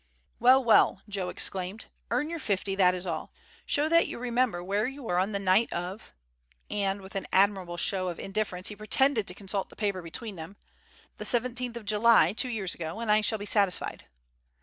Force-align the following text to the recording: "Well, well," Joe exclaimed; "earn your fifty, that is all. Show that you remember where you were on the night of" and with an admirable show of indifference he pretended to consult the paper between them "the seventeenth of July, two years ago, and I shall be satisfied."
"Well, 0.39 0.63
well," 0.63 1.03
Joe 1.07 1.29
exclaimed; 1.29 1.85
"earn 2.09 2.31
your 2.31 2.39
fifty, 2.39 2.73
that 2.73 2.95
is 2.95 3.05
all. 3.05 3.31
Show 3.67 3.87
that 3.87 4.07
you 4.07 4.17
remember 4.17 4.63
where 4.63 4.87
you 4.87 5.03
were 5.03 5.19
on 5.19 5.31
the 5.31 5.37
night 5.37 5.71
of" 5.71 6.11
and 6.71 7.01
with 7.01 7.13
an 7.15 7.27
admirable 7.31 7.77
show 7.77 8.07
of 8.09 8.17
indifference 8.17 8.69
he 8.69 8.75
pretended 8.75 9.27
to 9.27 9.35
consult 9.35 9.69
the 9.69 9.75
paper 9.75 10.01
between 10.01 10.37
them 10.37 10.55
"the 11.19 11.23
seventeenth 11.25 11.77
of 11.77 11.85
July, 11.85 12.33
two 12.33 12.49
years 12.49 12.73
ago, 12.73 12.99
and 12.99 13.11
I 13.11 13.21
shall 13.21 13.37
be 13.37 13.45
satisfied." 13.45 14.05